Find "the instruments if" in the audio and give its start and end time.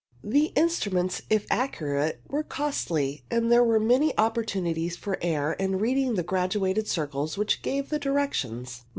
0.23-1.45